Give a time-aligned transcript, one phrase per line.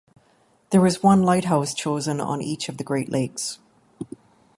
[0.71, 3.59] There was one lighthouse chosen on each of the Great Lakes.